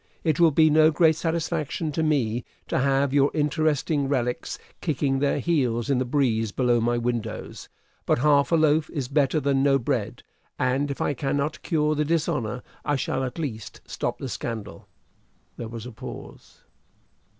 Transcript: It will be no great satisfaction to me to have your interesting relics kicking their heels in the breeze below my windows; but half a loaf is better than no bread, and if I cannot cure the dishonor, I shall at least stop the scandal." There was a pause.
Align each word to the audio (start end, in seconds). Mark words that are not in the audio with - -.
It 0.23 0.39
will 0.39 0.49
be 0.49 0.71
no 0.71 0.89
great 0.89 1.15
satisfaction 1.15 1.91
to 1.91 2.01
me 2.01 2.43
to 2.69 2.79
have 2.79 3.13
your 3.13 3.29
interesting 3.35 4.07
relics 4.09 4.57
kicking 4.81 5.19
their 5.19 5.37
heels 5.37 5.91
in 5.91 5.99
the 5.99 6.05
breeze 6.05 6.51
below 6.51 6.81
my 6.81 6.97
windows; 6.97 7.69
but 8.07 8.17
half 8.17 8.51
a 8.51 8.55
loaf 8.55 8.89
is 8.89 9.07
better 9.07 9.39
than 9.39 9.61
no 9.61 9.77
bread, 9.77 10.23
and 10.57 10.89
if 10.89 11.01
I 11.01 11.13
cannot 11.13 11.61
cure 11.61 11.93
the 11.93 12.03
dishonor, 12.03 12.63
I 12.83 12.95
shall 12.95 13.23
at 13.23 13.37
least 13.37 13.79
stop 13.85 14.17
the 14.17 14.27
scandal." 14.27 14.87
There 15.57 15.67
was 15.69 15.85
a 15.85 15.91
pause. 15.91 16.61